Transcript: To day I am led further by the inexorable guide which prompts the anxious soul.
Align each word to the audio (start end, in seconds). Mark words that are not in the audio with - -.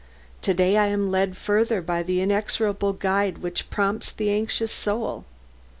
To 0.41 0.55
day 0.55 0.77
I 0.77 0.87
am 0.87 1.11
led 1.11 1.37
further 1.37 1.79
by 1.79 2.01
the 2.01 2.21
inexorable 2.21 2.93
guide 2.93 3.37
which 3.37 3.69
prompts 3.69 4.11
the 4.11 4.31
anxious 4.31 4.71
soul. 4.71 5.25